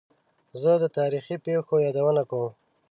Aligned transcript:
زه 0.61 0.71
د 0.83 0.85
تاریخي 0.97 1.35
پېښو 1.45 1.75
یادونه 1.85 2.21
کوم. 2.29 2.51